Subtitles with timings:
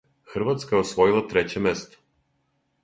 [0.35, 2.05] Хрватска је освојила треће место.